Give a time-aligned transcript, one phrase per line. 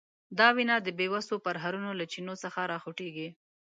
[0.39, 3.29] دا وینه د بیوسو پرهرونو له چینو څخه راخوټېږي.